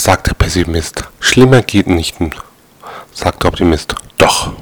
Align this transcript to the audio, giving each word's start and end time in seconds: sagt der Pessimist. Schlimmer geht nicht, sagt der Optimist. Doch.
sagt 0.00 0.28
der 0.28 0.34
Pessimist. 0.34 1.04
Schlimmer 1.20 1.62
geht 1.62 1.86
nicht, 1.86 2.16
sagt 3.12 3.42
der 3.42 3.48
Optimist. 3.50 3.94
Doch. 4.18 4.52